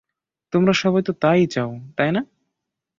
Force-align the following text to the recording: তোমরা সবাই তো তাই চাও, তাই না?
তোমরা 0.53 0.73
সবাই 0.73 1.03
তো 1.03 1.13
তাই 1.21 1.41
চাও, 1.47 1.71
তাই 1.95 2.09
না? 2.11 2.21